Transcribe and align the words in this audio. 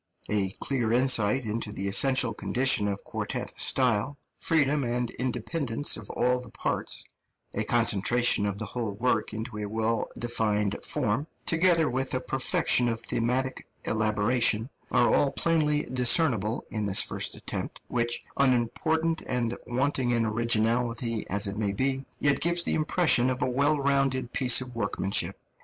A 0.31 0.49
clear 0.59 0.91
insight 0.91 1.45
into 1.45 1.71
the 1.71 1.87
essential 1.87 2.33
conditions 2.33 2.89
of 2.89 3.03
quartet 3.03 3.53
style, 3.55 4.17
freedom 4.39 4.83
and 4.83 5.11
independence 5.11 5.95
of 5.95 6.09
all 6.09 6.39
the 6.41 6.49
parts, 6.49 7.03
a 7.53 7.65
concentration 7.65 8.47
of 8.47 8.57
the 8.57 8.65
whole 8.65 8.93
work 8.95 9.31
into 9.31 9.59
a 9.59 9.67
well 9.67 10.07
defined 10.17 10.75
form, 10.83 11.27
together 11.45 11.87
with 11.87 12.15
a 12.15 12.19
perfection 12.19 12.89
of 12.89 12.99
thematic 12.99 13.67
elaboration, 13.85 14.71
are 14.89 15.13
all 15.13 15.31
plainly 15.31 15.83
discernible 15.83 16.65
in 16.71 16.87
this 16.87 17.03
first 17.03 17.35
attempt, 17.35 17.79
which, 17.87 18.23
unimportant 18.35 19.21
and 19.27 19.55
wanting 19.67 20.09
in 20.09 20.25
originality 20.25 21.29
as 21.29 21.45
it 21.45 21.57
may 21.57 21.73
be, 21.73 22.03
yet 22.19 22.41
gives 22.41 22.63
the 22.63 22.73
impression 22.73 23.29
of 23.29 23.43
a 23.43 23.51
well 23.51 23.77
rounded 23.77 24.33
piece 24.33 24.61
of 24.61 24.73
workmanship. 24.75 25.37